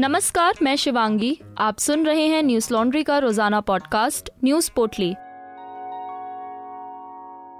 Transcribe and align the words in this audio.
नमस्कार, 0.00 0.54
मैं 0.62 0.76
शिवांगी। 0.76 1.40
आप 1.58 1.78
सुन 1.78 2.06
रहे 2.06 2.26
हैं 2.26 2.42
न्यूज़ 2.42 2.74
लॉन्ड्री 2.74 3.02
का 3.02 3.18
रोज़ाना 3.18 3.60
पॉडकास्ट, 3.60 4.30
न्यूज़ 4.44 4.70
पोटली। 4.76 5.10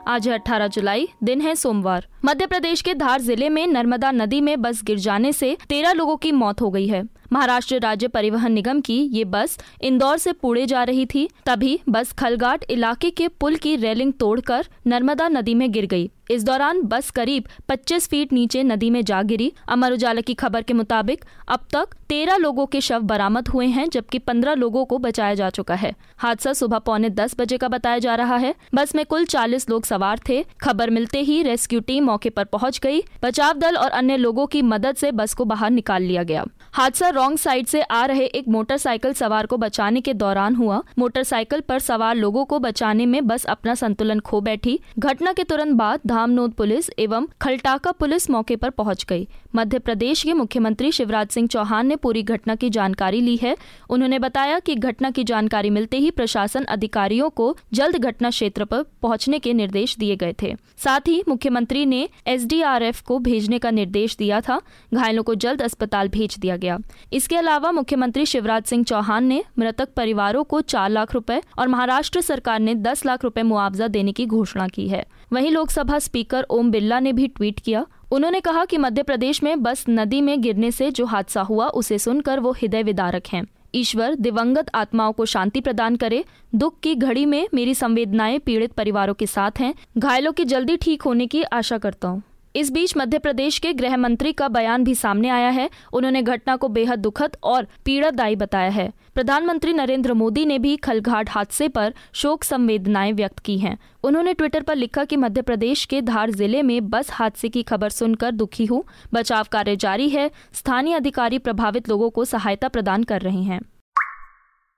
आज 0.09 0.29
है 0.29 0.35
18 0.35 0.67
जुलाई, 0.67 1.09
दिन 1.25 1.41
है 1.41 1.55
सोमवार। 1.55 2.07
मध्य 2.25 2.47
प्रदेश 2.47 2.83
के 2.83 2.95
धार 2.95 3.21
ज़िले 3.21 3.49
में 3.49 3.67
नर्मदा 3.67 4.11
नदी 4.11 4.41
में 4.41 4.63
बस 4.63 4.83
गिर 4.85 4.99
जाने 4.99 5.33
से 5.33 5.57
तेरह 5.69 5.93
लोगों 5.93 6.17
की 6.17 6.33
मौत 6.33 6.61
हो 6.61 6.71
गई 6.71 6.87
है। 6.87 7.03
महाराष्ट्र 7.33 7.81
राज्य 7.81 8.09
परिवहन 8.09 8.53
निगम 8.53 8.81
की 8.81 8.99
ये 8.99 9.25
बस 9.25 9.59
इंदौर 9.83 10.17
से 10.17 10.33
पुणे 10.33 10.67
जा 10.67 10.85
रही 10.85 11.07
थी। 11.07 11.29
तभी 11.47 11.81
बस 11.89 12.13
खलगाट 12.13 12.65
इलाके 12.71 13.11
के 13.11 13.29
पुल 13.29 13.57
की 13.57 13.77
रेलिंग 13.77 14.13
तोड़कर 14.13 14.67
नर्मदा 14.87 15.29
नदी 15.29 15.55
में 15.55 15.73
गिर 15.73 15.87
गई। 15.87 16.11
इस 16.31 16.45
दौरान 16.45 16.83
बस 16.83 17.11
करीब 17.11 17.45
25 17.69 18.09
फीट 18.09 18.33
नीचे 18.33 18.63
नदी 18.63 18.91
में 18.91 19.05
जा 19.05 19.23
गिरी। 19.23 19.53
अमर 19.69 19.93
उजाला 19.93 20.21
की 20.21 20.35
खबर 20.35 20.63
के 20.63 20.75
मुताबिक 20.75 21.25
अब 21.49 21.61
तक 21.73 21.89
13 22.09 22.37
लोगों 22.37 22.67
के 22.67 22.81
शव 22.81 23.01
बरामद 23.01 23.49
हुए 23.49 23.67
हैं, 23.67 23.89
जबकि 23.91 24.19
15 24.19 24.55
लोगों 24.55 24.85
को 24.85 24.99
बचाया 24.99 25.35
जा 25.35 25.51
चुका 25.51 25.75
है। 25.75 25.95
हादसा 26.19 26.53
सुबह 26.53 26.79
पौने 26.79 27.11
10 27.11 27.35
बजे 27.39 27.59
का 27.59 27.69
बताया 27.69 27.99
जा 27.99 28.15
रहा 28.15 28.37
है। 28.37 28.55
बस 28.75 28.95
में 28.95 29.07
कुल 29.07 29.25
40 29.25 29.69
लोग 29.71 29.85
सवार 29.85 30.21
थे। 30.29 30.45
खबर 30.61 30.91
मिलते 30.91 31.21
ही 31.21 31.43
रेस्क्यू 31.43 31.81
टीम 31.81 32.05
मौके 32.05 32.31
पर 32.31 32.45
पहुँच 32.45 32.79
गई। 32.79 33.03
बचाव 33.23 33.59
दल 33.59 33.77
और 33.77 33.91
अन्य 33.91 34.17
लोगों 34.17 34.47
की 34.47 34.63
मदद 34.63 34.97
से 34.97 35.13
बस 35.13 35.35
को 35.35 35.45
बाहर 35.45 35.71
निकाल 35.71 36.03
लिया 36.03 36.23
गया। 36.23 36.45
हादसा 36.73 37.09
रॉन्ग 37.09 37.39
साइड 37.39 37.67
से 37.67 37.83
आ 37.83 38.05
रहे 38.05 38.25
एक 38.25 38.49
मोटरसाइकिल 38.49 39.13
सवार 39.13 39.47
को 39.47 39.57
बचाने 39.57 40.01
के 40.01 40.15
दौरान 40.15 40.55
हुआ। 40.55 40.83
मोटरसाइकिल 40.99 41.61
पर 41.61 41.79
सवार 41.79 42.17
लोगों 42.17 42.45
को 42.45 42.59
बचाने 42.59 43.07
में 43.07 43.27
बस 43.27 43.45
अपना 43.45 43.75
संतुलन 43.75 44.21
खो 44.21 44.41
बैठी। 44.41 44.81
घटना 44.99 45.33
के 45.33 45.45
तुरंत 45.45 45.77
बाद 45.77 46.01
धामनोद 46.21 46.53
पुलिस 46.53 46.91
एवं 46.99 47.27
खलटाका 47.41 47.91
पुलिस 47.93 48.29
मौके 48.31 48.57
पर 48.57 48.71
पहुँच 48.71 49.05
गई। 49.09 49.27
मध्य 49.55 49.79
प्रदेश 49.79 50.23
के 50.23 50.33
मुख्यमंत्री 50.33 50.91
शिवराज 50.93 51.29
सिंह 51.29 51.47
चौहान 51.49 51.87
ने 51.87 51.97
पूरी 51.97 52.23
घटना 52.23 52.55
की 52.55 52.69
जानकारी 52.71 53.21
ली 53.21 53.37
है। 53.37 53.57
उन्होंने 53.91 54.19
बताया 54.19 54.59
कि 54.59 54.75
घटना 54.75 55.11
की 55.11 55.25
जानकारी 55.25 55.71
मिलते 55.71 55.99
ही 55.99 56.11
प्रशासन 56.11 56.65
अधिकारियों 56.65 57.31
को 57.31 57.47
जल्द 57.73 57.97
घटना 57.97 58.31
क्षेत्र 58.31 58.65
पर 58.65 58.83
पहुँचने 59.03 59.39
के 59.39 59.53
निर्देश 59.53 59.97
दिए 59.97 60.17
गए 60.17 60.35
थे। 60.43 60.55
साथ 60.77 61.09
ही 61.09 61.23
मुख्यमंत्री 61.29 61.87
ने 61.87 62.09
एसडीआरएफ 62.27 63.01
को 63.03 63.19
भेजने 63.21 63.59
का 63.59 63.71
निर्देश 63.71 64.17
दिया 64.17 64.41
था। 64.41 64.61
घायलों 64.95 65.23
को 65.23 65.35
जल्द 65.37 65.63
अस्पताल 65.63 66.09
भेज 66.09 66.37
दिया 66.39 66.57
गया। 66.57 66.79
इसके 67.13 67.37
अलावा 67.37 67.73
मुख्यमंत्री 67.73 68.27
शिवराज 68.27 68.65
सिंह 68.65 68.85
चौहान 68.85 69.25
ने 69.25 69.43
मृतक 69.59 69.95
परिवारों 69.97 70.45
को 70.45 70.61
चार 70.67 70.91
लाख 70.91 71.15
रुपए 71.15 71.41
और 71.59 71.69
महाराष्ट्र 71.69 72.21
सरकार 72.21 72.61
ने 72.61 72.75
दस 72.83 73.07
लाख 73.07 73.25
रुपए 73.25 73.43
मुआवजा 73.43 73.89
देने 73.89 74.13
की 74.13 74.27
घोषणा 74.27 74.69
की 74.69 74.89
है। 74.89 75.05
वहीं 75.33 75.51
लोकसभा 75.51 75.99
स्पीकर 75.99 76.43
ओम 76.43 76.71
बिरला 76.71 77.01
ने 77.01 77.13
भी 77.13 77.29
ट्वीट 77.29 77.61
किया। 77.61 77.87
उन्होंने 78.13 78.41
कहा 78.41 78.65
कि 78.65 78.79
मध्य 78.79 79.03
प्रदेश 79.03 79.43
में 79.43 79.63
बस 79.63 79.85
नदी 79.91 80.21
में 80.21 80.41
गिरने 80.41 80.71
से 80.71 80.91
जो 80.91 81.05
हादसा 81.05 81.43
हुआ, 81.43 81.67
उसे 81.67 81.99
सुनकर 81.99 82.41
वो 82.41 82.53
हृदय 82.53 82.83
विदारक 82.83 83.23
हैं। 83.27 83.47
ईश्वर 83.75 84.15
दिवंगत 84.15 84.71
आत्माओं 84.75 85.13
को 85.13 85.25
शांति 85.25 85.61
प्रदान 85.61 85.97
करे, 85.97 86.25
दुख 86.55 86.81
की 86.81 86.95
घड़ी 86.95 87.27
में 87.27 87.49
मेरी 87.55 87.75
संवेदनाएँ 87.75 88.39
पीड़ित 88.39 88.73
परिवारों 88.73 89.15
के 89.15 89.27
साथ 89.27 89.51
हैं। 89.61 89.75
घायलों 89.99 90.33
की 90.33 90.45
जल्दी 90.45 90.77
ठीक 90.77 91.03
होने 91.03 91.27
की 91.27 91.43
आशा 91.43 91.79
करता 91.79 92.09
हूँ। 92.09 92.23
इस 92.57 92.71
बीच 92.73 92.97
मध्य 92.97 93.19
प्रदेश 93.19 93.59
के 93.59 93.73
गृह 93.73 93.97
मंत्री 93.97 94.33
का 94.33 94.49
बयान 94.49 94.85
भी 94.85 94.95
सामने 94.95 95.29
आया 95.29 95.49
है। 95.49 95.71
उन्होंने 95.93 96.23
घटना 96.23 96.57
को 96.57 96.69
बेहद 96.69 96.99
दुखद 96.99 97.37
और 97.43 97.67
पीड़ादायी 97.85 98.37
बताया 98.37 98.71
है। 98.71 98.93
प्रधानमंत्री 99.15 99.73
नरेंद्र 99.73 100.15
मोदी 100.15 100.47
ने 100.47 100.59
भी 100.59 100.77
खलघाट 100.77 101.31
हादसे 101.31 101.69
पर 101.69 101.95
शोक 102.13 102.45
संवेदनाएँ 102.45 103.13
व्यक्त 103.13 103.39
की 103.39 103.59
हैं। 103.59 103.79
उन्होंने 104.05 104.35
ट्विटर 104.35 104.63
पर 104.63 104.77
लिखा 104.77 105.05
कि 105.05 105.17
मध्य 105.17 105.43
प्रदेश 105.43 105.85
के 105.85 106.03
धार 106.03 106.31
ज़िले 106.31 106.63
में 106.63 106.91
बस 106.91 107.11
हादसे 107.11 107.49
की 107.49 107.63
खबर 107.63 107.89
सुनकर 107.89 108.31
दुखी 108.31 108.67
हूँ। 108.67 108.85
बचाव 109.15 109.47
कार्य 109.53 109.77
जारी 109.77 110.09
है। 110.09 110.31
स्थानीय 110.53 110.95
अधिकारी 110.95 111.39
प्रभावित 111.39 111.89
लोगों 111.89 112.11
को 112.11 112.25
सहायता 112.25 112.69
प्रदान 112.69 113.05
कर 113.05 113.21
रहे 113.21 113.43
हैं। 113.43 113.61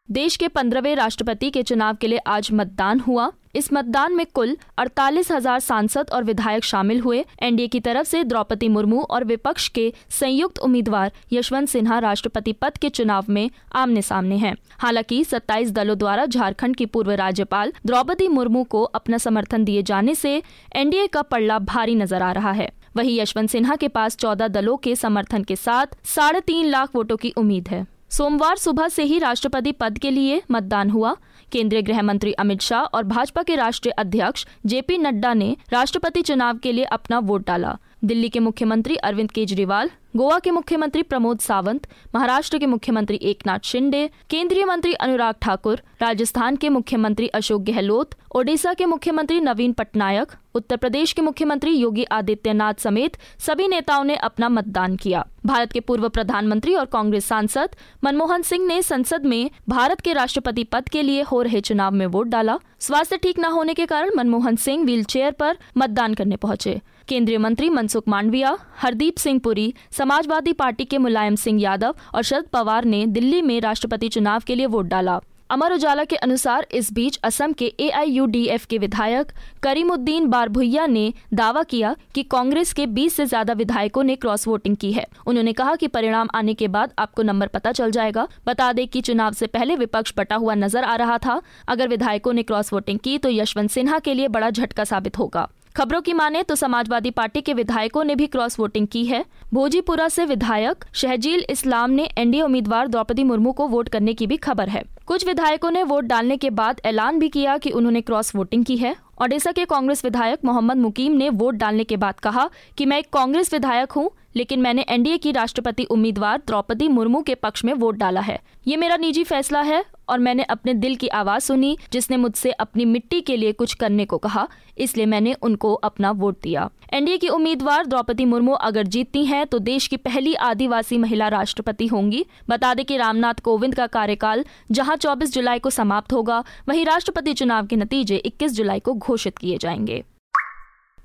देश 0.09 0.37
के 0.37 0.49
पंद्रहवें 0.49 0.97
राष्ट्रपति 0.97 1.51
के 1.51 1.63
चुनाव 1.63 1.97
के 1.97 2.07
लिए 2.07 2.19
आज 2.19 2.49
मतदान 2.53 3.01
हुआ। 3.01 3.33
इस 3.55 3.73
मतदान 3.73 4.15
में 4.15 4.25
कुल 4.27 4.57
अड़तालीस 4.79 5.31
हज़ार 5.33 5.61
सांसद 5.61 6.11
और 6.13 6.25
विधायक 6.25 6.65
शामिल 6.65 7.01
हुए। 7.01 7.25
एनडीए 7.43 7.69
की 7.69 7.81
तरफ़ 7.81 8.07
से 8.07 8.23
द्रौपदी 8.25 8.69
मुर्मू 8.69 9.01
और 9.01 9.25
विपक्ष 9.25 9.69
के 9.69 9.93
संयुक्त 10.11 10.59
उम्मीदवार 10.59 11.13
यशवंत 11.33 11.69
सिन्हा 11.69 11.99
राष्ट्रपति 11.99 12.53
पद 12.53 12.79
के 12.79 12.89
चुनाव 12.89 13.25
में 13.29 13.51
आमने 13.73 14.03
सामने 14.03 14.37
हैं। 14.37 14.55
हालाँकि 14.79 15.23
27 15.25 15.71
दलों 15.71 15.99
द्वारा 15.99 16.27
झारखंड 16.27 16.77
की 16.77 16.87
पूर्व 16.87 17.11
राज्यपाल 17.13 17.73
द्रौपदी 17.87 18.29
मुर्मू 18.29 18.65
को 18.65 18.83
अपना 18.83 19.19
समर्थन 19.19 19.65
दिए 19.65 19.83
जाने 19.83 20.15
से 20.15 20.43
एनडीए 20.77 21.07
का 21.07 21.23
पड़ला 21.23 21.59
भारी 21.59 21.95
नज़र 21.95 22.23
आ 22.23 22.33
रहा 22.33 22.53
है। 22.53 22.71
वहीं 22.97 23.21
यशवंत 23.21 23.51
सिन्हा 23.51 23.77
के 23.77 23.89
पास 23.89 24.17
चौदह 24.17 24.49
दलों 24.49 24.77
के 24.77 24.97
समर्थन 24.97 25.43
के 25.43 25.57
साथ 25.57 25.87
साढ़े 26.07 26.41
तीन 26.41 26.67
लाख 26.67 26.97
वोटों 26.97 27.17
की 27.17 27.31
उम्मीद 27.31 27.69
है। 27.69 27.87
सोमवार 28.11 28.57
सुबह 28.57 28.89
से 28.89 29.03
ही 29.03 29.19
राष्ट्रपति 29.19 29.73
पद 29.73 29.99
के 29.99 30.11
लिए 30.11 30.43
मतदान 30.51 30.91
हुआ। 30.91 31.17
केंद्रीय 31.53 31.83
गृह 31.83 32.03
मंत्री 32.03 32.33
अमित 32.33 32.61
शाह 32.61 32.83
और 32.95 33.05
भाजपा 33.05 33.43
के 33.43 33.55
राष्ट्रीय 33.55 33.93
अध्यक्ष 33.93 34.47
जेपी 34.67 34.99
नड्डा 34.99 35.35
ने 35.35 35.57
राष्ट्रपति 35.73 36.23
चुनाव 36.23 36.59
के 36.59 36.73
लिए 36.73 36.85
अपना 36.85 37.19
वोट 37.19 37.47
डाला। 37.47 37.77
दिल्ली 38.05 38.29
के 38.29 38.39
मुख्यमंत्री 38.39 38.97
अरविंद 38.97 39.31
केजरीवाल, 39.31 39.91
गोवा 40.17 40.39
के 40.39 40.51
मुख्यमंत्री 40.51 41.03
प्रमोद 41.03 41.39
सावंत, 41.39 41.87
महाराष्ट्र 42.15 42.59
के 42.59 42.67
मुख्यमंत्री 42.67 43.19
एकनाथ 43.23 43.59
शिंदे, 43.65 44.11
केंद्रीय 44.31 44.65
मंत्री 44.65 44.93
अनुराग 44.93 45.35
ठाकुर, 45.43 45.83
राजस्थान 46.03 46.57
के 46.57 46.69
मुख्यमंत्री 46.69 47.29
अशोक 47.29 47.63
गहलोत, 47.63 48.15
ओडिशा 48.35 48.75
के 48.75 48.87
मुख्यमंत्री 48.87 49.41
नवीन 49.41 49.73
पटनायक, 49.73 50.33
उत्तर 50.55 50.77
प्रदेश 50.77 51.13
के 51.13 51.23
मुख्यमंत्री 51.23 51.71
योगी 51.71 52.05
आदित्यनाथ 52.05 52.75
समेत 52.75 53.17
सभी 53.39 53.69
नेताओं 53.69 54.05
ने 54.05 54.17
अपना 54.17 54.49
मतदान 54.49 54.97
किया। 54.97 55.25
भारत 55.47 55.73
के 55.73 55.81
पूर्व 55.81 56.09
प्रधानमंत्री 56.09 56.75
और 56.75 56.85
कांग्रेस 56.85 57.25
सांसद 57.25 57.77
मनमोहन 58.05 58.43
सिंह 58.43 58.67
ने 58.67 58.83
संसद 58.83 59.27
में 59.27 59.51
भारत 59.69 60.01
के 60.01 60.13
राष्ट्रपति 60.13 60.65
पद 60.65 60.89
के 60.89 61.03
लिए 61.03 61.23
हो 61.23 61.43
रहे 61.43 61.61
चुनाव 61.61 61.93
में 61.93 62.07
वोट 62.07 62.27
डाला। 62.27 62.59
स्वास्थ्य 62.81 63.17
ठीक 63.17 63.39
न 63.39 63.45
होने 63.45 63.75
के 63.75 63.87
कारण 63.87 64.11
मनमोहन 64.17 64.57
सिंह 64.57 64.85
व्हील 64.85 65.05
चेयर 65.05 65.33
पर 65.33 65.59
मतदान 65.77 66.15
करने 66.15 66.37
पहुँचे। 66.37 66.81
केंद्रीय 67.13 67.39
मंत्री 67.39 67.69
मनसुख 67.69 68.05
मांडविया, 68.09 68.57
हरदीप 68.77 69.17
सिंह 69.19 69.39
पुरी, 69.39 69.73
समाजवादी 69.91 70.53
पार्टी 70.53 70.85
के 70.85 70.99
मुलायम 70.99 71.35
सिंह 71.37 71.61
यादव 71.61 71.95
और 72.15 72.23
शरद 72.23 72.45
पवार 72.53 72.85
ने 72.85 73.05
दिल्ली 73.09 73.43
में 73.43 73.61
राष्ट्रपति 73.61 74.09
चुनाव 74.09 74.43
के 74.47 74.55
लिए 74.55 74.67
वोट 74.67 74.87
डाला। 74.87 75.19
अमर 75.51 75.73
उजाला 75.73 76.05
के 76.05 76.17
अनुसार 76.17 76.67
इस 76.73 76.93
बीच 76.93 77.19
असम 77.25 77.53
के 77.53 77.67
एआईयूडीएफ 77.81 78.65
के 78.67 78.79
विधायक 78.79 79.33
करीमुद्दीन 79.63 80.29
बारभुइया 80.29 80.87
ने 80.87 81.13
दावा 81.35 81.63
किया 81.63 81.95
कि 82.15 82.23
कांग्रेस 82.23 82.73
के 82.73 82.87
20 82.89 83.15
से 83.15 83.27
ज़्यादा 83.27 83.53
विधायकों 83.53 84.05
ने 84.05 84.17
क्रॉस 84.17 84.49
वोटिंग 84.49 84.77
की 84.77 84.93
है। 84.93 85.07
उन्होंने 85.27 85.53
कहा 85.53 85.75
कि 85.75 85.89
परिणाम 85.89 86.29
आने 86.35 86.55
के 86.55 86.69
बाद 86.69 86.95
आपको 86.99 87.23
नंबर 87.23 87.47
पता 87.49 87.73
चल 87.73 87.91
जाएगा। 87.91 88.29
बता 88.47 88.73
दें 88.73 88.87
कि 88.89 89.01
चुनाव 89.01 89.33
से 89.33 89.47
पहले 89.49 89.77
विपक्ष 89.77 90.15
बटा 90.17 90.37
हुआ 90.37 90.55
नज़र 90.55 90.85
आ 90.85 90.97
रहा 90.97 91.19
था। 91.19 91.41
अगर 91.69 91.89
विधायकों 91.89 92.33
ने 92.33 92.43
क्रॉस 92.43 92.73
वोटिंग 92.73 92.99
की 92.99 93.19
तो 93.19 93.31
यशवंत 93.31 93.71
सिन्हा 93.71 93.99
के 93.99 94.15
लिए 94.15 94.29
बड़ा 94.29 94.51
झटका 94.51 94.85
साबित 94.85 95.19
होगा। 95.19 95.49
खबरों 95.77 96.01
की 96.03 96.13
माने 96.13 96.43
तो 96.43 96.55
समाजवादी 96.55 97.11
पार्टी 97.11 97.41
के 97.41 97.53
विधायकों 97.55 98.03
ने 98.05 98.15
भी 98.15 98.27
क्रॉस 98.27 98.59
वोटिंग 98.59 98.87
की 98.87 99.05
है। 99.05 99.25
भोजीपुरा 99.55 100.09
से 100.09 100.25
विधायक 100.25 100.85
शहजील 100.95 101.45
इस्लाम 101.51 101.91
ने 101.91 102.09
एनडीए 102.19 102.43
उम्मीदवार 102.43 102.89
द्रौपदी 102.89 103.25
मुर्मू 103.25 103.53
को 103.53 103.67
वोट 103.69 103.89
करने 103.89 104.15
की 104.15 104.27
भी 104.27 104.37
खबर 104.39 104.69
है। 104.69 104.83
कुछ 105.07 105.27
विधायकों 105.27 105.71
ने 105.71 105.83
वोट 105.83 106.05
डालने 106.05 106.37
के 106.37 106.51
बाद 106.51 106.81
ऐलान 106.85 107.19
भी 107.19 107.29
किया 107.29 107.57
कि 107.59 107.71
उन्होंने 107.71 108.01
क्रॉस 108.01 108.35
वोटिंग 108.35 108.65
की 108.65 108.77
है। 108.77 108.95
ओडिशा 109.23 109.53
के 109.53 109.65
कांग्रेस 109.65 110.05
विधायक 110.05 110.45
मोहम्मद 110.45 110.77
मुकीम 110.77 111.13
ने 111.13 111.29
वोट 111.31 111.55
डालने 111.55 111.85
के 111.85 111.97
बाद 111.97 112.21
कहा 112.21 112.49
कि 112.79 112.87
मैं 112.87 112.99
एक 112.99 113.09
कांग्रेस 113.13 113.53
विधायक 113.55 113.93
हूँ, 113.93 114.11
लेकिन 114.37 114.61
मैंने 114.61 114.85
एनडीए 114.89 115.19
की 115.19 115.33
राष्ट्रपति 115.33 115.85
उम्मीदवार 115.85 116.43
द्रौपदी 116.47 116.89
मुर्मू 116.89 117.23
के 117.23 117.35
पक्ष 117.35 117.65
में 117.65 117.73
वोट 117.75 117.97
डाला 117.97 118.21
है। 118.21 118.39
ये 118.67 118.77
मेरा 118.77 118.97
निजी 118.97 119.25
फैसला 119.25 119.61
है 119.61 119.85
और 120.09 120.19
मैंने 120.19 120.43
अपने 120.43 120.75
दिल 120.75 120.97
की 120.97 121.09
आवाज़ 121.09 121.43
सुनी, 121.43 121.79
जिसने 121.93 122.17
मुझसे 122.17 122.51
अपनी 122.51 122.85
मिट्टी 122.85 123.21
के 123.21 123.37
लिए 123.37 123.53
कुछ 123.53 123.75
करने 123.75 124.05
को 124.05 124.19
कहा, 124.19 124.49
इसलिए 124.79 125.07
मैंने 125.07 125.33
उनको 125.33 125.75
अपना 125.75 126.11
वोट 126.11 126.41
दिया। 126.43 126.71
एनडीए 126.93 127.17
की 127.17 127.29
उम्मीदवार 127.29 127.87
द्रौपदी 127.87 128.25
मुर्मू 128.25 128.53
अगर 128.53 128.87
जीतती 128.87 129.25
हैं 129.25 129.47
तो 129.47 129.59
देश 129.59 129.87
की 129.87 129.97
पहली 129.97 130.35
आदिवासी 130.35 130.99
महिला 130.99 131.29
राष्ट्रपति 131.29 131.87
होंगी। 131.87 132.25
बता 132.49 132.75
दें 132.75 132.85
कि 132.85 132.97
रामनाथ 132.97 133.35
कोविंद 133.35 133.75
का 133.75 133.87
कार्यकाल 133.87 134.45
जहाँ 134.71 134.97
24 134.97 135.35
जुलाई 135.35 135.59
को 135.59 135.71
समाप्त 135.71 136.13
होगा, 136.13 136.45
वहीं 136.69 136.85
राष्ट्रपति 136.85 137.33
चुनाव 137.33 137.67
के 137.67 137.77
नतीजे 137.77 138.17
21 138.17 138.53
जुलाई 138.53 138.81
को 138.81 138.95
घोषित 138.95 139.39
किए 139.39 139.59
जाएँगे। 139.59 140.03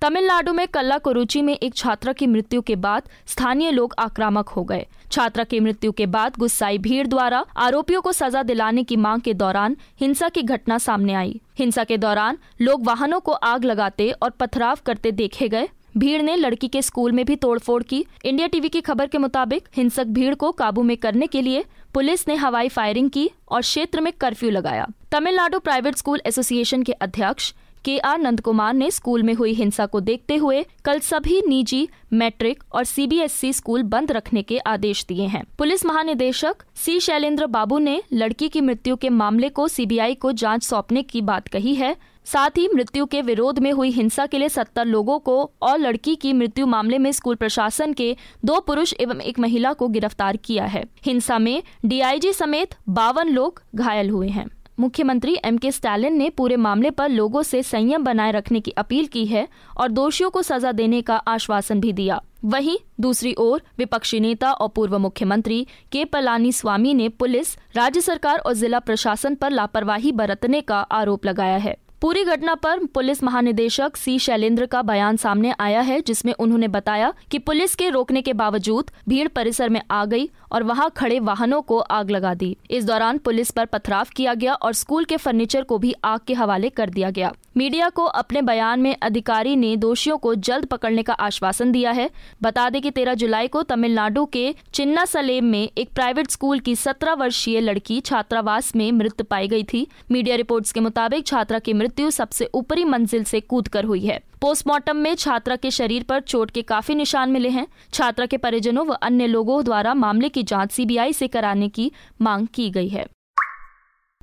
तमिलनाडु 0.02 0.52
में 0.54 0.68
कल्लाकुरुचि 0.68 1.42
में 1.42 1.54
एक 1.54 1.76
छात्रा 1.76 2.12
की 2.14 2.26
मृत्यु 2.28 2.62
के 2.62 2.76
बाद 2.76 3.04
स्थानीय 3.28 3.72
लोग 3.72 3.94
आक्रामक 4.00 4.50
हो 4.50 4.64
गए। 4.64 4.86
छात्रा 5.12 5.44
की 5.44 5.60
मृत्यु 5.60 5.92
के 5.92 6.06
बाद 6.06 6.34
गुस्साई 6.40 6.78
भीड़ 6.78 7.06
द्वारा 7.08 7.44
आरोपियों 7.58 8.02
को 8.02 8.12
सजा 8.12 8.44
दिलाने 8.44 8.84
की 8.84 8.96
मांग 8.96 9.22
के 9.22 9.34
दौरान 9.34 9.78
हिंसा 10.00 10.30
की 10.30 10.44
घटना 10.44 10.78
सामने 10.78 11.14
आई। 11.14 11.40
हिंसा 11.60 11.84
के 11.84 11.98
दौरान 11.98 12.38
लोग 12.62 12.86
वाहनों 12.86 13.20
को 13.20 13.32
आग 13.32 13.66
लगाते 13.66 14.12
और 14.12 14.30
पथराव 14.30 14.80
करते 14.86 15.12
देखे 15.14 15.50
गए। 15.50 15.68
भीड़ 15.98 16.22
ने 16.22 16.36
लड़की 16.36 16.68
के 16.68 16.82
स्कूल 16.82 17.12
में 17.12 17.26
भी 17.26 17.36
तोड़फोड़ 17.36 17.82
की। 17.84 18.06
इंडिया 18.26 18.48
टीवी 18.48 18.70
की 18.70 18.82
खबर 18.82 19.08
के 19.08 19.18
मुताबिक 19.18 19.68
हिंसक 19.76 20.08
भीड़ 20.08 20.34
को 20.36 20.52
काबू 20.52 20.84
में 20.84 20.98
करने 20.98 21.28
के 21.28 21.42
लिए 21.42 21.66
पुलिस 21.94 22.28
ने 22.28 22.36
हवाई 22.36 22.70
फायरिंग 22.70 23.10
की 23.10 23.30
और 23.50 23.62
क्षेत्र 23.62 24.02
में 24.02 24.14
कर्फ्यू 24.14 24.50
लगाया। 24.50 24.88
तमिलनाडु 25.12 25.60
प्राइवेट 25.60 25.96
स्कूल 25.96 26.22
एसोसिएशन 26.26 26.84
के 26.84 26.92
अध्यक्ष 26.92 27.54
के 27.88 27.98
आर 28.00 28.20
नंद 28.20 28.42
कुमार 28.42 28.74
ने 28.74 28.90
स्कूल 28.92 29.24
में 29.24 29.34
हुई 29.34 29.54
हिंसा 29.54 29.86
को 29.86 30.00
देखते 30.00 30.36
हुए 30.36 30.66
कल 30.86 31.00
सभी 31.00 31.42
निजी, 31.48 31.88
मैट्रिक 32.14 32.64
और 32.74 32.84
सीबीएसई 32.84 33.54
स्कूल 33.54 33.84
बंद 33.84 34.12
रखने 34.12 34.42
के 34.42 34.58
आदेश 34.58 35.06
दिए 35.06 35.28
हैं। 35.28 35.44
पुलिस 35.58 35.86
महानिदेशक 35.86 36.64
सी 36.76 37.00
शैलेंद्र 37.00 37.48
बाबू 37.48 37.80
ने 37.80 38.02
लड़की 38.14 38.50
की 38.50 38.62
मृत्यु 38.62 38.96
के 38.96 39.10
मामले 39.10 39.50
को 39.50 39.68
सीबीआई 39.68 40.16
को 40.16 40.32
जाँच 40.32 40.64
सौंपने 40.64 41.04
की 41.04 41.22
बात 41.22 41.48
कही 41.48 41.76
है। 41.76 41.96
साथ 42.26 42.58
ही 42.58 42.68
मृत्यु 42.76 43.06
के 43.06 43.22
विरोध 43.22 43.60
में 43.60 43.72
हुई 43.72 43.90
हिंसा 43.90 44.26
के 44.26 44.38
लिए 44.38 44.50
सत्तर 44.50 44.86
लोगों 44.86 45.20
को 45.20 45.52
और 45.62 45.78
लड़की 45.80 46.16
की 46.16 46.34
मृत्यु 46.34 46.66
मामले 46.68 46.98
में 46.98 47.12
स्कूल 47.12 47.36
प्रशासन 47.36 47.94
के 47.94 48.16
दो 48.46 48.60
पुरुष 48.60 48.94
एवं 49.00 49.22
एक 49.22 49.40
महिला 49.40 49.74
को 49.74 49.88
गिरफ़्तार 49.88 50.38
किया 50.38 50.66
है। 50.66 50.84
हिंसा 51.06 51.40
में 51.40 51.64
डीआईजी 51.86 52.34
समेत 52.34 52.76
बावन 52.90 53.30
लोग 53.30 53.62
घायल 53.76 54.10
हुए 54.10 54.28
हैं। 54.28 54.48
मुख्यमंत्री 54.80 55.36
एम 55.46 55.58
के 55.58 55.72
स्टालिन 55.72 56.18
ने 56.18 56.30
पूरे 56.30 56.56
मामले 56.56 56.90
पर 56.90 57.10
लोगों 57.10 57.42
से 57.44 57.62
संयम 57.64 58.04
बनाए 58.04 58.32
रखने 58.32 58.60
की 58.60 58.72
अपील 58.72 59.06
की 59.06 59.26
है 59.26 59.48
और 59.78 59.88
दोषियों 59.88 60.30
को 60.30 60.42
सजा 60.42 60.72
देने 60.72 61.02
का 61.02 61.16
आश्वासन 61.18 61.80
भी 61.80 61.94
दिया। 61.94 62.20
वहीं 62.46 62.78
दूसरी 63.00 63.34
ओर 63.38 63.62
विपक्षी 63.78 64.20
नेता 64.20 64.52
और 64.52 64.70
पूर्व 64.70 64.98
मुख्यमंत्री 64.98 65.66
के 65.92 66.06
पलानी 66.06 66.52
स्वामी 66.52 66.94
ने 66.94 67.10
पुलिस, 67.10 67.58
राज्य 67.76 68.02
सरकार 68.02 68.38
और 68.38 68.54
जिला 68.54 68.80
प्रशासन 68.80 69.36
पर 69.36 69.52
लापरवाही 69.52 70.12
बरतने 70.12 70.62
का 70.62 70.80
आरोप 70.80 71.26
लगाया 71.26 71.58
है। 71.58 71.78
पूरी 72.02 72.24
घटना 72.24 72.54
पर 72.56 72.84
पुलिस 72.86 73.24
महानिदेशक 73.24 73.96
सी 73.98 74.18
शैलेंद्र 74.20 74.66
का 74.66 74.82
बयान 74.82 75.18
सामने 75.18 75.54
आया 75.60 75.82
है, 75.82 76.00
जिसमें 76.02 76.34
उन्होंने 76.34 76.68
बताया 76.68 77.14
कि 77.32 77.40
पुलिस 77.40 77.74
के 77.76 77.90
रोकने 77.90 78.22
के 78.22 78.34
बावजूद 78.34 78.92
भीड़ 79.10 79.28
परिसर 79.28 79.70
में 79.70 79.82
आ 79.92 80.04
गई 80.06 80.30
और 80.52 80.64
वहाँ 80.64 80.90
खड़े 80.98 81.20
वाहनों 81.20 81.62
को 81.62 81.80
आग 81.80 82.10
लगा 82.10 82.34
दी। 82.34 82.56
इस 82.72 82.86
दौरान 82.86 83.18
पुलिस 83.18 83.52
पर 83.52 83.66
पथराव 83.66 84.08
किया 84.16 84.34
गया 84.34 84.54
और 84.54 84.74
स्कूल 84.74 85.06
के 85.06 85.18
फर्नीचर 85.18 85.64
को 85.64 85.78
भी 85.78 85.94
आग 86.04 86.20
के 86.28 86.34
हवाले 86.34 86.70
कर 86.70 86.90
दिया 86.90 87.10
गया। 87.10 87.34
मीडिया 87.58 87.88
को 87.90 88.04
अपने 88.04 88.42
बयान 88.42 88.80
में 88.80 88.96
अधिकारी 89.02 89.56
ने 89.56 89.76
दोषियों 89.78 90.18
को 90.18 90.34
जल्द 90.36 90.66
पकड़ने 90.66 91.04
का 91.04 91.14
आश्वासन 91.14 91.72
दिया 91.72 91.92
है। 91.92 92.10
बता 92.44 92.70
दें 92.70 92.82
कि 92.82 92.92
13 92.92 93.14
जुलाई 93.14 93.48
को 93.48 93.64
तमिलनाडु 93.64 94.26
के 94.26 94.56
चिन्ना 94.74 95.06
सलेम 95.06 95.46
में 95.46 95.70
एक 95.78 95.90
प्राइवेट 95.96 96.30
स्कूल 96.30 96.60
की 96.60 96.76
17 96.76 97.14
वर्षीय 97.14 97.60
लड़की 97.62 98.00
छात्रावास 98.02 98.76
में 98.76 98.92
मृत 98.92 99.22
पाई 99.22 99.48
गई 99.48 99.64
थी। 99.64 99.88
मीडिया 100.12 100.36
रिपोर्ट्स 100.36 100.72
के 100.72 100.80
मुताबिक 100.80 101.28
छात्रा 101.28 101.60
की 101.60 101.74
मृत्यु 101.74 102.12
सबसे 102.12 102.50
ऊपरी 102.54 102.84
मंजिल 102.84 103.24
से 103.24 103.40
कूदकर 103.40 103.84
हुई 103.84 104.06
है। 104.06 104.22
पोस्टमार्टम 104.42 104.98
में 104.98 105.16
छात्रा 105.16 105.56
के 105.56 105.72
शरीर 105.72 106.04
पर 106.04 106.20
चोट 106.20 106.52
के 106.52 106.62
काफ़ी 106.62 106.96
निशान 106.96 107.32
मिले 107.32 107.50
हैं। 107.50 107.68
छात्रा 107.94 108.26
के 108.26 108.38
परिजनों 108.38 108.86
व 108.86 108.94
अन्य 108.94 109.28
लोगों 109.28 109.64
द्वारा 109.64 109.94
मामले 109.94 110.30
की 110.30 110.44
जाँच 110.44 110.72
सीबीआई 110.72 111.14
से 111.14 111.28
कराने 111.28 111.70
की 111.70 111.92
मांग 112.22 112.48
की 112.48 112.70
गई 112.70 112.88
है। 112.88 113.06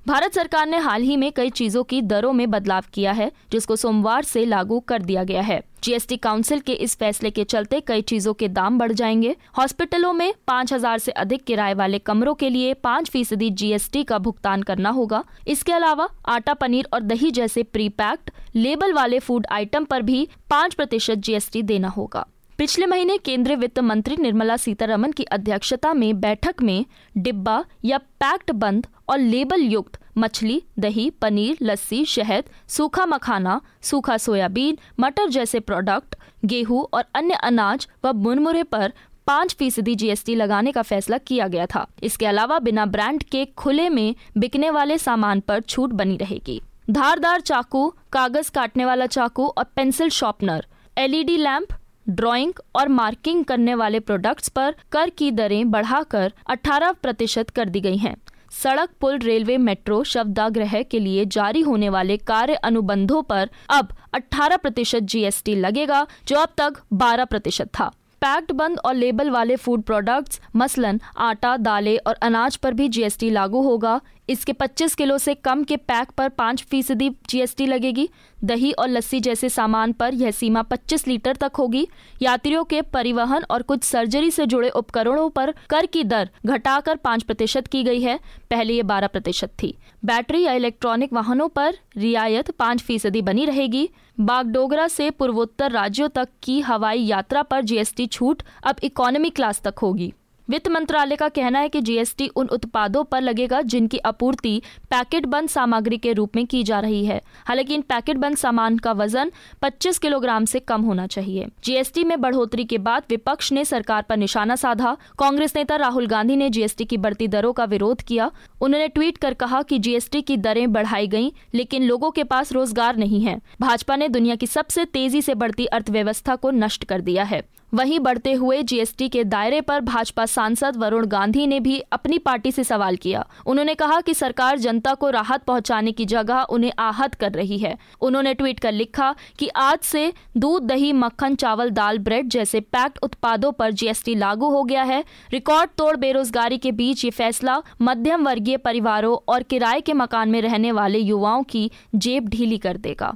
भारत 0.06 0.34
सरकार 0.34 0.66
ने 0.66 0.78
हाल 0.78 1.02
ही 1.02 1.16
में 1.16 1.30
कई 1.32 1.50
चीज़ों 1.50 1.82
की 1.84 2.00
दरों 2.02 2.32
में 2.32 2.50
बदलाव 2.50 2.84
किया 2.94 3.12
है, 3.12 3.30
जिसको 3.52 3.76
सोमवार 3.76 4.24
से 4.24 4.44
लागू 4.44 4.80
कर 4.80 5.02
दिया 5.02 5.22
गया 5.24 5.42
है। 5.42 5.60
जीएसटी 5.84 6.16
काउंसिल 6.16 6.60
के 6.60 6.72
इस 6.72 6.96
फैसले 6.96 7.30
के 7.30 7.44
चलते 7.44 7.80
कई 7.80 8.02
चीज़ों 8.02 8.34
के 8.34 8.48
दाम 8.48 8.78
बढ़ 8.78 8.92
जाएँगे। 8.92 9.34
हॉस्पिटलों 9.58 10.12
में 10.12 10.34
पाँच 10.48 10.72
हज़ार 10.72 10.98
से 10.98 11.12
अधिक 11.12 11.44
किराए 11.44 11.74
वाले 11.74 11.98
कमरों 11.98 12.34
के 12.34 12.50
लिए 12.50 12.74
पाँच 12.74 13.10
फ़ीसदी 13.10 13.50
जीएसटी 13.52 14.04
का 14.04 14.18
भुगतान 14.18 14.62
करना 14.62 14.90
होगा। 14.90 15.24
इसके 15.46 15.72
अलावा 15.72 16.08
आटा, 16.26 16.54
पनीर 16.54 16.88
और 16.92 17.02
दही 17.02 17.30
जैसे 17.30 17.62
प्री 17.62 17.88
पैक्ड 17.88 18.30
लेबल 18.54 18.92
वाले 18.92 19.18
फ़ूड 19.18 19.46
आइटम 19.52 19.84
पर 19.84 20.02
भी 20.02 20.28
पाँच 20.50 20.74
प्रतिशत 20.74 21.14
जीएसटी 21.14 21.62
देना 21.62 21.88
होगा। 21.88 22.26
पिछले 22.58 22.86
महीने 22.86 23.16
केंद्रीय 23.18 23.56
वित्त 23.56 23.78
मंत्री 23.78 24.16
निर्मला 24.16 24.56
सीतारमन 24.56 25.12
की 25.12 25.24
अध्यक्षता 25.24 25.92
में 25.94 26.20
बैठक 26.20 26.62
में 26.62 26.84
डिब्बा 27.16 27.64
या 27.84 27.98
पैक्ड 27.98 28.50
बंद 28.52 28.86
और 29.08 29.18
लेबल 29.18 29.62
युक्त 29.62 29.98
मछली, 30.18 30.62
दही, 30.78 31.08
पनीर, 31.10 31.56
लस्सी, 31.62 32.04
शहद, 32.04 32.50
सूखा 32.68 33.06
मखाना, 33.06 33.60
सूखा 33.82 34.16
सोयाबीन, 34.16 34.78
मटर 35.00 35.28
जैसे 35.28 35.60
प्रोडक्ट, 35.60 36.14
गेहूँ 36.44 36.86
और 36.94 37.04
अन्य 37.14 37.34
अनाज 37.42 37.88
व 38.04 38.12
मुरमुरे 38.14 38.62
पर 38.62 38.92
पाँच 39.26 39.54
फ़ीसदी 39.54 39.94
जीएसटी 39.94 40.34
लगाने 40.34 40.72
का 40.72 40.82
फैसला 40.82 41.18
किया 41.18 41.48
गया 41.48 41.66
था। 41.66 41.86
इसके 42.02 42.26
अलावा 42.26 42.58
बिना 42.58 42.86
ब्रांड 42.86 43.22
के 43.22 43.44
खुले 43.56 43.88
में 43.88 44.14
बिकने 44.38 44.70
वाले 44.70 44.98
सामान 44.98 45.40
पर 45.40 45.60
छूट 45.60 45.90
बनी 45.92 46.16
रहेगी। 46.16 46.60
धारदार 46.90 47.40
चाकू, 47.40 47.88
कागज़ 48.12 48.50
काटने 48.50 48.84
वाला 48.84 49.06
चाकू 49.06 49.46
और 49.48 49.64
pencil 49.76 50.08
sharpener, 50.10 50.66
LED 50.96 51.36
lamp 51.36 51.72
drawing 52.08 52.52
और 52.74 52.88
मार्किंग 52.88 53.44
करने 53.44 53.74
वाले 53.74 54.00
प्रोडक्ट्स 54.00 54.48
पर 54.48 54.74
कर 54.92 55.10
की 55.10 55.30
दरें 55.30 55.70
बढ़ाकर 55.70 56.32
18 56.50 56.92
प्रतिशत 56.92 57.50
कर 57.50 57.68
दी 57.68 57.80
गई 57.80 57.96
हैं। 57.96 58.16
सड़क, 58.50 58.88
पुल, 59.00 59.18
रेलवे, 59.18 59.58
मेट्रो 59.58 60.04
शब्दाग्रह 60.04 60.82
के 60.82 60.98
लिए 60.98 61.24
जारी 61.24 61.60
होने 61.60 61.88
वाले 61.88 62.16
कार्य 62.16 62.54
अनुबंधों 62.54 63.22
पर 63.22 63.50
अब 63.70 63.88
18 64.14 64.56
प्रतिशत 64.56 64.98
जीएसटी 64.98 65.54
लगेगा, 65.54 66.06
जो 66.26 66.36
अब 66.36 66.48
तक 66.58 66.74
12 66.92 67.24
प्रतिशत 67.24 67.66
था। 67.66 67.92
पैक्ड 68.24 68.52
बंद 68.52 68.78
और 68.84 68.94
लेबल 68.94 69.30
वाले 69.30 69.56
फ़ूड 69.56 69.82
प्रोडक्ट्स, 69.82 70.40
मसलन, 70.56 71.00
आटा, 71.16 71.56
दालें 71.56 71.98
और 72.06 72.14
अनाज 72.14 72.56
पर 72.56 72.74
भी 72.74 72.88
जीएसटी 72.88 73.30
लागू 73.30 73.62
होगा। 73.62 74.00
इसके 74.28 74.52
25 74.52 74.94
किलो 74.94 75.18
से 75.18 75.34
कम 75.34 75.64
के 75.64 75.76
पैक 75.76 76.10
पर 76.10 76.28
पाँच 76.28 76.62
फ़ीसदी 76.62 77.10
जीएसटी 77.28 77.66
लगेगी। 77.66 78.08
दही 78.44 78.72
और 78.72 78.88
लस्सी 78.88 79.20
जैसे 79.20 79.48
सामान 79.48 79.92
पर 79.92 80.14
यह 80.14 80.30
सीमा 80.30 80.62
25 80.62 81.06
लीटर 81.08 81.36
तक 81.36 81.56
होगी। 81.58 81.86
यात्रियों 82.22 82.64
के 82.64 82.80
परिवहन 82.82 83.44
और 83.50 83.62
कुछ 83.62 83.84
सर्जरी 83.84 84.30
से 84.30 84.46
जुड़े 84.46 84.70
उपकरणों 84.70 85.28
पर 85.30 85.54
कर 85.70 85.86
की 85.86 86.04
दर 86.04 86.30
घटाकर 86.46 86.96
पाँच 86.96 87.22
प्रतिशत 87.22 87.66
की 87.66 87.82
गई 87.84 88.00
है। 88.00 88.18
पहले 88.54 88.74
ये 88.74 88.82
बारह 88.82 89.06
प्रतिशत 89.06 89.50
थी। 89.62 89.74
बैटरी 90.04 90.42
या 90.42 90.52
इलेक्ट्रॉनिक 90.52 91.12
वाहनों 91.12 91.48
पर 91.48 91.78
रियायत 91.96 92.50
पाँच 92.50 92.82
फ़ीसदी 92.82 93.22
बनी 93.22 93.44
रहेगी। 93.44 93.88
बागडोगरा 94.20 94.88
से 94.88 95.10
पूर्वोत्तर 95.10 95.72
राज्यों 95.72 96.08
तक 96.08 96.28
की 96.42 96.60
हवाई 96.60 97.00
यात्रा 97.00 97.42
पर 97.42 97.62
जीएसटी 97.62 98.06
छूट 98.06 98.42
अब 98.64 98.76
इकोनॉमी 98.82 99.30
क्लास 99.30 99.60
तक 99.60 99.78
होगी। 99.78 100.12
वित्त 100.48 100.68
मंत्रालय 100.68 101.16
का 101.16 101.28
कहना 101.28 101.58
है 101.58 101.68
कि 101.68 101.80
जीएसटी 101.80 102.26
उन 102.28 102.46
उत्पादों 102.46 103.04
पर 103.04 103.20
लगेगा 103.20 103.60
जिनकी 103.62 103.98
आपूर्ति 103.98 104.62
पैकेट 104.90 105.26
बंद 105.26 105.48
सामग्री 105.48 105.98
के 105.98 106.12
रूप 106.12 106.36
में 106.36 106.46
की 106.46 106.62
जा 106.62 106.80
रही 106.80 107.04
है। 107.06 107.20
हालाँकि 107.46 107.74
इन 107.74 107.80
पैकेट 107.80 108.16
बंद 108.16 108.36
सामान 108.36 108.78
का 108.78 108.92
वज़न 108.92 109.32
25 109.62 109.98
किलोग्राम 109.98 110.44
से 110.44 110.60
कम 110.60 110.82
होना 110.82 111.06
चाहिए। 111.06 111.46
जीएसटी 111.64 112.04
में 112.04 112.20
बढ़ोतरी 112.20 112.64
के 112.64 112.78
बाद 112.78 113.02
विपक्ष 113.10 113.52
ने 113.52 113.64
सरकार 113.64 114.02
पर 114.02 114.16
निशाना 114.16 114.56
साधा। 114.56 114.96
कांग्रेस 115.18 115.56
नेता 115.56 115.76
राहुल 115.76 116.06
गांधी 116.06 116.36
ने 116.36 116.50
जीएसटी 116.50 116.84
की 116.84 116.96
बढ़ती 116.96 117.28
दरों 117.28 117.52
का 117.52 117.64
विरोध 117.64 118.02
किया। 118.02 118.30
उन्होंने 118.60 118.88
ट्वीट 118.88 119.18
कर 119.18 119.34
कहा 119.34 119.62
कि 119.62 119.78
जीएसटी 119.78 120.22
की 120.22 120.36
दरें 120.36 120.72
बढ़ाई 120.72 121.08
गई 121.08 121.32
लेकिन 121.54 121.82
लोगों 121.82 122.10
के 122.10 122.24
पास 122.24 122.52
रोज़गार 122.52 122.96
नहीं 122.96 123.20
है। 123.20 123.40
भाजपा 123.60 123.96
ने 123.96 124.08
दुनिया 124.08 124.34
की 124.34 124.46
सबसे 124.46 124.84
तेज़ी 124.84 125.22
से 125.22 125.34
बढ़ती 125.34 125.66
अर्थव्यवस्था 125.66 126.36
को 126.36 126.50
नष्ट 126.50 126.84
कर 126.84 127.00
दिया 127.00 127.24
है। 127.24 127.42
वहीं 127.74 127.98
बढ़ते 128.00 128.32
हुए 128.32 128.62
जीएसटी 128.62 129.08
के 129.08 129.22
दायरे 129.24 129.60
पर 129.60 129.80
भाजपा 129.80 130.26
सांसद 130.26 130.76
वरुण 130.76 131.06
गांधी 131.06 131.46
ने 131.46 131.58
भी 131.60 131.78
अपनी 131.92 132.18
पार्टी 132.18 132.52
से 132.52 132.64
सवाल 132.64 132.96
किया। 132.96 133.24
उन्होंने 133.46 133.74
कहा 133.74 134.00
कि 134.00 134.14
सरकार 134.14 134.58
जनता 134.58 134.94
को 134.94 135.10
राहत 135.10 135.42
पहुँचाने 135.42 135.92
की 135.92 136.04
जगह 136.04 136.42
उन्हें 136.42 136.72
आहत 136.78 137.14
कर 137.14 137.32
रही 137.32 137.58
है। 137.58 137.76
उन्होंने 138.00 138.34
ट्वीट 138.34 138.60
कर 138.60 138.72
लिखा 138.72 139.14
कि 139.38 139.48
आज 139.48 139.78
से 139.78 140.12
दूध, 140.36 140.62
दही, 140.62 140.92
मक्खन, 140.92 141.34
चावल, 141.34 141.70
दाल, 141.70 141.98
ब्रेड 141.98 142.28
जैसे 142.28 142.60
पैक्ड 142.60 142.98
उत्पादों 143.02 143.52
पर 143.52 143.72
जीएसटी 143.72 144.14
लागू 144.14 144.50
हो 144.50 144.62
गया 144.64 144.82
है। 144.82 145.04
रिकॉर्ड 145.30 145.70
तोड़ 145.78 145.96
बेरोजगारी 145.96 146.58
के 146.58 146.72
बीच 146.72 147.04
ये 147.04 147.10
फैसला 147.10 147.60
मध्यम 147.82 148.26
वर्गीय 148.26 148.56
परिवारों 148.56 149.16
और 149.28 149.42
किराए 149.42 149.80
के 149.80 149.92
मकान 149.92 150.30
में 150.30 150.40
रहने 150.42 150.72
वाले 150.72 150.98
युवाओं 150.98 151.42
की 151.42 151.70
जेब 151.94 152.28
ढीली 152.28 152.58
कर 152.58 152.76
देगा। 152.76 153.14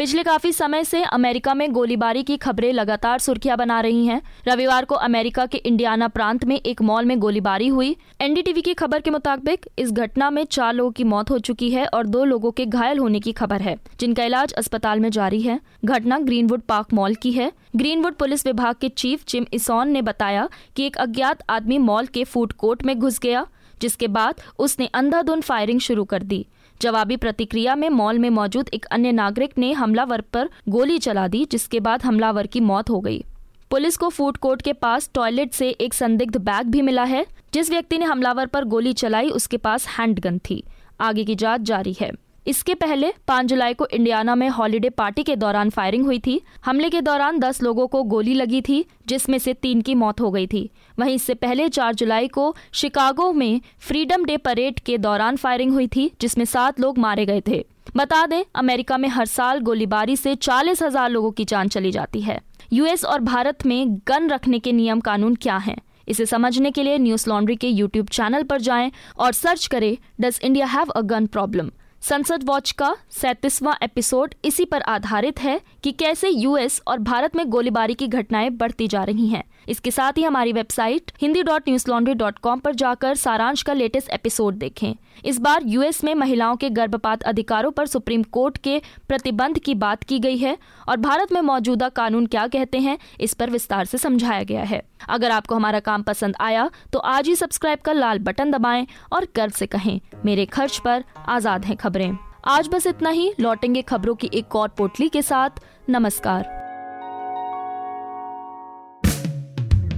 पिछले 0.00 0.22
काफ़ी 0.22 0.50
समय 0.52 0.84
से 0.84 1.02
अमेरिका 1.04 1.52
में 1.54 1.72
गोलीबारी 1.72 2.22
की 2.22 2.36
खबरें 2.36 2.72
लगातार 2.72 3.18
सुर्खियाँ 3.18 3.56
बना 3.58 3.80
रही 3.80 4.06
हैं। 4.06 4.20
रविवार 4.46 4.84
को 4.84 4.94
अमेरिका 4.96 5.44
के 5.46 5.58
इंडियाना 5.58 6.08
प्रांत 6.08 6.44
में 6.44 6.54
एक 6.56 6.80
मॉल 6.82 7.04
में 7.04 7.18
गोलीबारी 7.18 7.66
हुई। 7.68 7.96
एनडीटीवी 8.20 8.62
की 8.62 8.74
खबर 8.74 9.00
के 9.00 9.10
मुताबिक, 9.10 9.66
इस 9.78 9.92
घटना 9.92 10.30
में 10.30 10.44
चार 10.44 10.72
लोगों 10.74 10.92
की 10.92 11.04
मौत 11.04 11.30
हो 11.30 11.38
चुकी 11.38 11.70
है 11.70 11.86
और 11.86 12.06
दो 12.06 12.24
लोगों 12.24 12.50
के 12.50 12.66
घायल 12.66 12.98
होने 12.98 13.20
की 13.20 13.32
खबर 13.32 13.60
है, 13.60 13.76
जिनका 14.00 14.24
इलाज 14.24 14.52
अस्पताल 14.52 15.00
में 15.00 15.10
जारी 15.10 15.40
है। 15.42 15.60
घटना 15.84 16.18
ग्रीनवुड 16.18 16.62
पार्क 16.62 16.94
मॉल 16.94 17.14
की 17.14 17.32
है। 17.32 17.52
ग्रीनवुड 17.76 18.14
पुलिस 18.14 18.46
विभाग 18.46 18.76
के 18.80 18.88
चीफ 18.88 19.26
जिम 19.28 19.46
इसॉन 19.52 19.88
ने 19.88 20.02
बताया 20.02 20.48
की 20.76 20.86
एक 20.86 20.96
अज्ञात 20.98 21.42
आदमी 21.50 21.78
मॉल 21.78 22.06
के 22.06 22.24
फ़ूड 22.24 22.52
कोर्ट 22.52 22.84
में 22.84 22.98
घुस 22.98 23.18
गया, 23.18 23.46
जिसके 23.80 24.08
बाद 24.08 24.40
उसने 24.58 24.86
अंधाधुंध 24.94 25.42
फायरिंग 25.42 25.80
शुरू 25.80 26.04
कर 26.04 26.22
दी। 26.22 26.46
जवाबी 26.82 27.16
प्रतिक्रिया 27.16 27.74
में 27.74 27.88
मॉल 27.88 28.18
में 28.18 28.30
मौजूद 28.30 28.68
एक 28.74 28.84
अन्य 28.84 29.12
नागरिक 29.12 29.58
ने 29.58 29.72
हमलावर 29.72 30.20
पर 30.20 30.48
गोली 30.68 30.98
चला 30.98 31.28
दी, 31.28 31.44
जिसके 31.44 31.80
बाद 31.80 32.02
हमलावर 32.02 32.46
की 32.46 32.60
मौत 32.60 32.90
हो 32.90 33.00
गई। 33.00 33.24
पुलिस 33.70 33.96
को 33.96 34.08
फ़ूड 34.08 34.36
कोर्ट 34.36 34.62
के 34.62 34.72
पास 34.72 35.10
टॉयलेट 35.14 35.52
से 35.52 35.68
एक 35.68 35.94
संदिग्ध 35.94 36.36
बैग 36.36 36.66
भी 36.66 36.82
मिला 36.82 37.04
है, 37.04 37.26
जिस 37.54 37.70
व्यक्ति 37.70 37.98
ने 37.98 38.04
हमलावर 38.04 38.46
पर 38.46 38.64
गोली 38.64 38.92
चलाई, 38.92 39.30
उसके 39.30 39.56
पास 39.56 39.86
हैंडगन 39.88 40.38
थी। 40.38 40.64
आगे 41.00 41.24
की 41.24 41.34
जाँच 41.34 41.60
जारी 41.60 41.96
है। 42.00 42.12
इसके 42.46 42.74
पहले 42.74 43.12
5 43.28 43.46
जुलाई 43.46 43.74
को 43.74 43.86
इंडियाना 43.86 44.34
में 44.34 44.48
हॉलीडे 44.48 44.90
पार्टी 44.90 45.22
के 45.22 45.36
दौरान 45.36 45.70
फायरिंग 45.70 46.04
हुई 46.04 46.18
थी। 46.18 46.40
हमले 46.64 46.90
के 46.90 47.00
दौरान 47.00 47.38
10 47.38 47.62
लोगों 47.62 47.86
को 47.86 48.02
गोली 48.02 48.34
लगी 48.34 48.60
थी, 48.60 48.84
जिसमें 49.08 49.38
से 49.38 49.54
तीन 49.54 49.80
की 49.80 49.94
मौत 49.94 50.20
हो 50.20 50.30
गई 50.30 50.46
थी। 50.46 50.70
वहीं 50.98 51.14
इससे 51.14 51.34
पहले 51.34 51.68
4 51.68 51.94
जुलाई 51.94 52.28
को 52.28 52.54
शिकागो 52.72 53.32
में 53.32 53.60
फ्रीडम 53.78 54.24
डे 54.24 54.36
परेड 54.36 54.80
के 54.80 54.98
दौरान 54.98 55.36
फायरिंग 55.36 55.72
हुई 55.72 55.86
थी, 55.86 56.10
जिसमें 56.20 56.44
सात 56.44 56.80
लोग 56.80 56.98
मारे 56.98 57.26
गए 57.26 57.42
थे। 57.48 57.64
बता 57.96 58.26
दें, 58.26 58.44
अमेरिका 58.54 58.98
में 58.98 59.08
हर 59.08 59.26
साल 59.26 59.60
गोलीबारी 59.60 60.16
से 60.16 60.34
चालीस 60.34 60.82
हज़ार 60.82 61.10
लोगों 61.10 61.30
की 61.30 61.44
जान 61.44 61.68
चली 61.68 61.90
जाती 61.90 62.20
है। 62.20 62.40
यूएस 62.72 63.04
और 63.04 63.20
भारत 63.20 63.66
में 63.66 63.96
गन 64.08 64.28
रखने 64.28 64.58
के 64.58 64.72
नियम 64.72 65.00
कानून 65.00 65.34
क्या 65.34 65.56
हैं? 65.56 65.76
इसे 66.08 66.26
समझने 66.26 66.70
के 66.70 66.82
लिए 66.82 66.98
न्यूज़ 66.98 67.28
लॉन्ड्री 67.28 67.56
के 67.56 67.68
यूट्यूब 67.68 68.08
चैनल 68.08 68.42
पर 68.42 68.60
जाएँ 68.60 68.90
और 69.18 69.32
सर्च 69.32 69.66
करें, 69.66 69.96
does 70.20 70.40
India 70.42 70.66
have 70.66 70.88
a 70.88 71.00
gun 71.00 71.26
problem? 71.26 71.70
Sansad 72.02 72.44
watch 72.44 72.70
का 72.70 72.96
सैंतीसवां 73.10 73.74
एपिसोड 73.82 74.34
इसी 74.44 74.64
पर 74.64 74.82
आधारित 74.82 75.40
है 75.40 75.60
कि 75.82 75.92
कैसे 75.92 76.28
यूएस 76.28 76.80
और 76.86 76.98
भारत 76.98 77.36
में 77.36 77.46
गोलीबारी 77.46 77.94
की 77.94 78.06
घटनाएँ 78.06 78.50
बढ़ती 78.50 78.88
जा 78.88 79.04
रही 79.04 79.26
हैं। 79.26 79.42
इसके 79.68 79.90
साथ 79.90 80.12
ही 80.12 80.22
हमारी 80.22 80.52
website 80.52 81.12
Hindi 81.20 81.42
dot 81.42 81.68
news 81.68 81.84
laundry 81.88 82.14
dot 82.14 82.38
com 82.38 82.58
पर 82.58 82.74
जाकर 82.74 83.14
सारांश 83.16 83.62
का 83.62 83.72
लेटेस्ट 83.72 84.10
एपिसोड 84.10 84.54
देखें। 84.54 84.94
इस 85.24 85.38
बार 85.38 85.62
यूएस 85.66 86.02
में 86.04 86.14
महिलाओं 86.14 86.56
के 86.56 86.70
गर्भपात 86.70 87.22
अधिकारों 87.22 87.70
पर 87.70 87.86
सुप्रीम 87.86 88.22
कोर्ट 88.22 88.58
के 88.58 88.80
प्रतिबंध 89.08 89.58
की 89.58 89.74
बात 89.76 90.04
की 90.04 90.18
गई 90.18 90.36
है 90.36 90.56
और 90.88 90.96
भारत 90.98 91.32
में 91.32 91.40
मौजूदा 91.42 91.88
कानून 91.90 92.26
क्या 92.26 92.46
कहते 92.46 92.78
हैं, 92.78 92.98
इस 93.20 93.34
पर 93.34 93.50
विस्तार 93.50 93.84
से 93.84 93.98
समझाया 93.98 94.42
गया 94.42 94.62
है। 94.62 94.82
अगर 95.08 95.30
आपको 95.30 95.54
हमारा 95.54 95.80
काम 95.80 96.02
पसंद 96.02 96.36
आया 96.40 96.70
तो 96.92 96.98
आज 96.98 97.28
ही 97.28 97.36
सब्सक्राइब 97.36 97.78
कर 97.78 97.94
लाल 97.94 98.18
बटन 98.20 98.50
दबाएँ 98.50 98.86
और 99.12 99.26
गर्व 99.36 99.52
से 99.52 99.66
कहें, 99.66 100.00
मेरे 100.24 100.46
खर्च 100.46 100.78
पर 100.78 101.04
आज़ाद 101.28 101.64
हैं 101.64 101.76
खबरें। 101.76 102.16
आज 102.46 102.68
बस 102.68 102.86
इतना 102.86 103.10
ही, 103.10 103.32
लौटेंगे 103.40 103.82
खबरों 103.82 104.14
की 104.14 104.30
एक 104.34 104.56
और 104.56 104.68
पोटली 104.68 105.08
के 105.08 105.22
साथ। 105.22 105.60
नमस्कार। 105.90 106.59